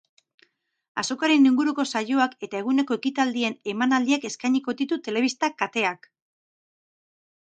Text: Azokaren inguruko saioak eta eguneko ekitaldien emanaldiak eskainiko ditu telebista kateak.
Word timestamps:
Azokaren 1.01 1.43
inguruko 1.49 1.85
saioak 1.93 2.33
eta 2.47 2.59
eguneko 2.61 2.97
ekitaldien 3.01 3.57
emanaldiak 3.75 4.27
eskainiko 4.31 4.75
ditu 4.81 4.99
telebista 5.09 5.51
kateak. 5.63 6.11